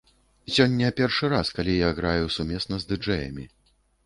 [0.53, 3.45] Сёння першы раз, калі я граю сумесна з ды-джэямі.